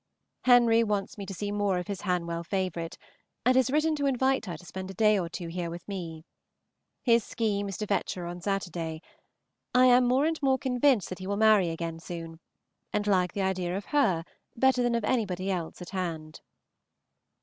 Henry 0.45 0.83
wants 0.83 1.15
me 1.15 1.27
to 1.27 1.33
see 1.35 1.51
more 1.51 1.77
of 1.77 1.85
his 1.85 2.01
Hanwell 2.01 2.43
favorite, 2.43 2.97
and 3.45 3.55
has 3.55 3.69
written 3.69 3.95
to 3.97 4.07
invite 4.07 4.47
her 4.47 4.57
to 4.57 4.65
spend 4.65 4.89
a 4.89 4.95
day 4.95 5.19
or 5.19 5.29
two 5.29 5.47
here 5.47 5.69
with 5.69 5.87
me. 5.87 6.25
His 7.03 7.23
scheme 7.23 7.69
is 7.69 7.77
to 7.77 7.85
fetch 7.85 8.15
her 8.15 8.25
on 8.25 8.41
Saturday. 8.41 9.03
I 9.75 9.85
am 9.85 10.07
more 10.07 10.25
and 10.25 10.41
more 10.41 10.57
convinced 10.57 11.09
that 11.09 11.19
he 11.19 11.27
will 11.27 11.37
marry 11.37 11.69
again 11.69 11.99
soon, 11.99 12.39
and 12.91 13.05
like 13.05 13.33
the 13.33 13.43
idea 13.43 13.77
of 13.77 13.85
her 13.93 14.25
better 14.57 14.81
than 14.81 14.95
of 14.95 15.03
anybody 15.05 15.51
else 15.51 15.83
at 15.83 15.91
hand. 15.91 16.41